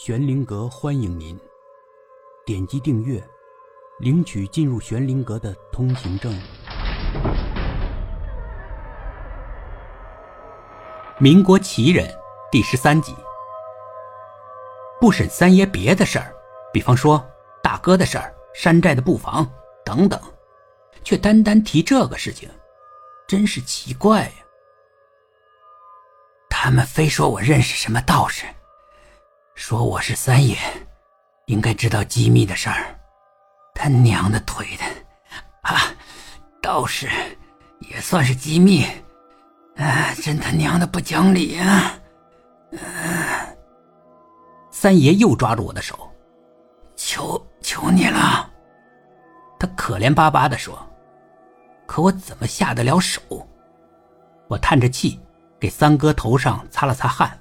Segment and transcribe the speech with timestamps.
[0.00, 1.36] 玄灵阁欢迎您，
[2.46, 3.20] 点击订阅，
[3.98, 6.32] 领取进入玄灵阁的通行证。
[11.18, 12.08] 民国奇人
[12.48, 13.12] 第十三集，
[15.00, 16.32] 不审三爷别的事儿，
[16.72, 17.28] 比方说
[17.60, 19.50] 大哥的事儿、山寨的布防
[19.84, 20.18] 等等，
[21.02, 22.48] 却单单提这个事情，
[23.26, 24.30] 真是奇怪呀！
[26.48, 28.46] 他们非说我认识什么道士。
[29.68, 30.56] 说我是三爷，
[31.44, 32.98] 应该知道机密的事儿。
[33.74, 34.84] 他娘的腿的，
[35.60, 35.76] 啊，
[36.62, 37.06] 道士
[37.80, 38.86] 也算是机密，
[39.76, 41.92] 啊，真他娘的不讲理啊！
[44.70, 46.10] 三爷又抓住我的手，
[46.96, 48.50] 求求你了。
[49.58, 50.78] 他可怜巴巴的说
[51.84, 53.20] ：“可我怎么下得了手？”
[54.48, 55.20] 我叹着气，
[55.60, 57.38] 给三哥头上擦了擦汗。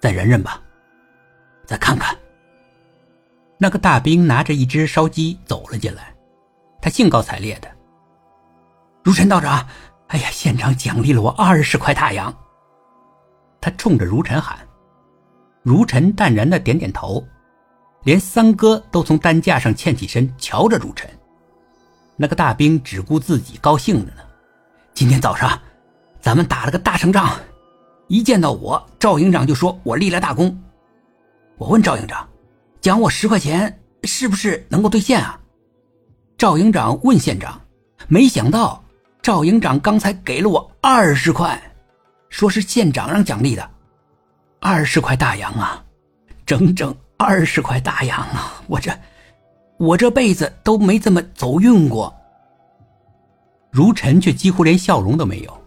[0.00, 0.62] 再忍忍吧。
[1.66, 2.16] 再看看，
[3.58, 6.14] 那个大兵拿着一只烧鸡走了进来，
[6.80, 7.68] 他兴高采烈的
[9.02, 9.66] ：“如尘道长，
[10.08, 12.34] 哎呀，县长奖励了我二十块大洋。”
[13.60, 14.58] 他冲着如尘喊，
[15.62, 17.24] 如尘淡然的点点头，
[18.02, 21.08] 连三哥都从担架上欠起身瞧着如尘。
[22.16, 24.20] 那个大兵只顾自己高兴着呢。
[24.92, 25.58] 今天早上，
[26.20, 27.34] 咱们打了个大胜仗，
[28.08, 30.62] 一见到我，赵营长就说我立了大功。
[31.56, 32.28] 我问赵营长
[32.80, 35.38] ：“奖我十块钱，是不是能够兑现啊？”
[36.36, 37.60] 赵营长问县长
[38.08, 38.82] ：“没想到
[39.22, 41.60] 赵营长刚才给了我二十块，
[42.28, 43.70] 说是县长让奖励的，
[44.58, 45.82] 二十块大洋啊，
[46.44, 48.60] 整整二十块大洋啊！
[48.66, 48.92] 我这，
[49.78, 52.12] 我这辈子都没这么走运过。”
[53.70, 55.62] 如尘却几乎连笑容都没有。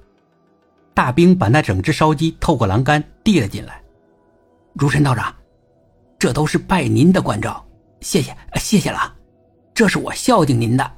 [0.94, 3.82] 大兵把那整只烧鸡透过栏杆递了进来，
[4.74, 5.34] 如尘道长。
[6.20, 7.64] 这都是拜您的关照，
[8.02, 9.14] 谢谢，谢谢了，
[9.74, 10.92] 这是我孝敬您的，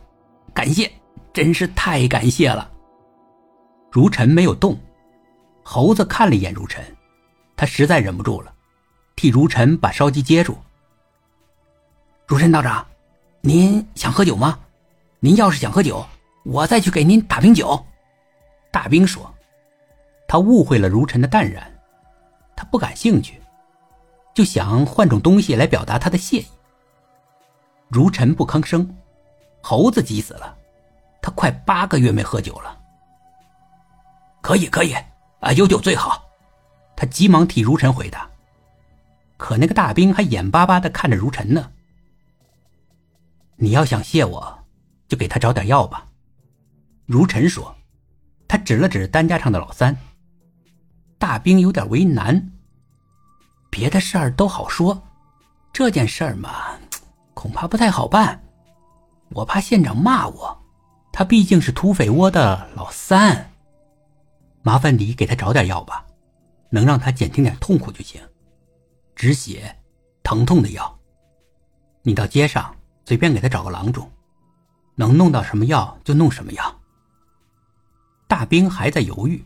[0.54, 0.90] 感谢，
[1.34, 2.72] 真是太感谢了。
[3.92, 4.78] 如尘没有动，
[5.64, 6.84] 猴子看了一眼如尘，
[7.58, 8.54] 他实在忍不住了，
[9.16, 10.58] 替如尘把烧鸡接住。
[12.26, 12.86] 如尘道长，
[13.42, 14.58] 您想喝酒吗？
[15.20, 16.06] 您要是想喝酒，
[16.46, 17.86] 我再去给您打瓶酒。
[18.72, 19.34] 大兵说，
[20.28, 21.70] 他误会了如尘的淡然，
[22.56, 23.42] 他不感兴趣。
[24.40, 26.46] 就想换种东西来表达他的谢意。
[27.90, 28.90] 如尘不吭声，
[29.62, 30.58] 猴子急死了，
[31.22, 32.80] 他快八个月没喝酒了。
[34.40, 34.96] 可以可以
[35.42, 36.24] 啊，有酒最好。
[36.96, 38.30] 他急忙替如尘回答。
[39.36, 41.70] 可那个大兵还眼巴巴的看着如尘呢。
[43.58, 44.60] 你要想谢我，
[45.10, 46.08] 就给他找点药吧。
[47.06, 47.76] 如尘说，
[48.48, 49.98] 他指了指担架上的老三。
[51.18, 52.54] 大兵有点为难。
[53.70, 55.02] 别的事儿都好说，
[55.72, 56.72] 这件事儿嘛，
[57.34, 58.42] 恐怕不太好办。
[59.30, 60.60] 我怕县长骂我，
[61.12, 63.52] 他毕竟是土匪窝的老三。
[64.62, 66.06] 麻烦你给他找点药吧，
[66.70, 68.22] 能让他减轻点痛苦就行。
[69.16, 69.76] 止血、
[70.24, 71.00] 疼痛的药。
[72.02, 72.76] 你到街上
[73.06, 74.10] 随便给他找个郎中，
[74.96, 76.80] 能弄到什么药就弄什么药。
[78.28, 79.44] 大兵还在犹豫，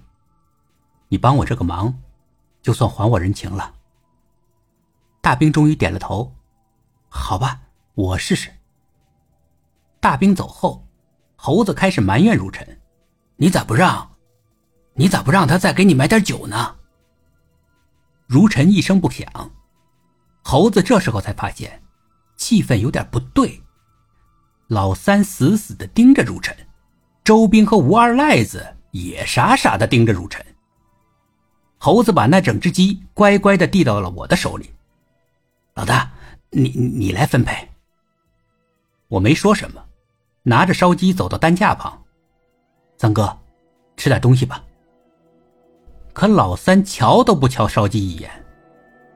[1.10, 1.94] 你帮我这个忙，
[2.62, 3.74] 就算还我人情了。
[5.24, 6.36] 大兵终于点了头，
[7.08, 7.62] 好吧，
[7.96, 8.52] 我试试。
[10.02, 10.86] 大兵走后，
[11.38, 12.82] 猴子开始埋怨如尘
[13.38, 14.18] ：“你咋不让？
[14.96, 16.76] 你咋不让他再给你买点酒呢？”
[18.28, 19.26] 如尘一声不响。
[20.44, 21.82] 猴子这时候才发现，
[22.36, 23.64] 气氛有点不对。
[24.68, 26.54] 老三死死的盯着如尘，
[27.24, 30.46] 周兵和吴二赖子也傻傻的盯着如尘。
[31.78, 34.70] 猴子把那整只鸡乖乖的递到了我的手里。
[35.76, 36.12] 老大，
[36.52, 37.68] 你你来分配。
[39.08, 39.84] 我没说什么，
[40.44, 42.00] 拿着烧鸡走到担架旁。
[42.98, 43.36] 三哥，
[43.98, 44.64] 吃点东西吧。
[46.14, 48.30] 可老三瞧都不瞧烧鸡一眼，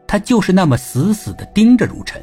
[0.07, 2.19] 他就是那么死死的盯着如尘。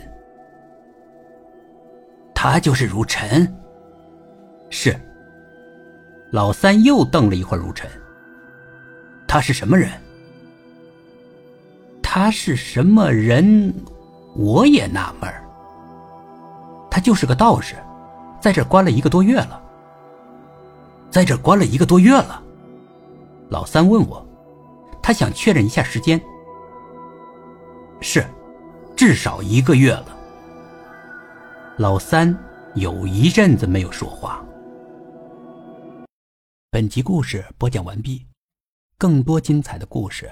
[2.34, 3.52] 他就是如尘。
[4.68, 4.98] 是。
[6.32, 7.88] 老三又瞪了一会儿如尘。
[9.28, 9.88] 他是什么人？
[12.02, 13.72] 他是什么人？
[14.36, 15.44] 我也纳闷儿，
[16.90, 17.76] 他就是个道士，
[18.40, 19.62] 在这关了一个多月了，
[21.10, 22.42] 在这关了一个多月了。
[23.48, 24.26] 老三问我，
[25.00, 26.20] 他想确认一下时间。
[28.00, 28.26] 是，
[28.96, 30.06] 至少一个月了。
[31.78, 32.36] 老三
[32.74, 34.44] 有一阵子没有说话。
[36.70, 38.26] 本集故事播讲完毕，
[38.98, 40.28] 更多精彩的故事，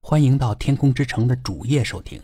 [0.00, 2.18] 欢迎到天空之城的主页收听。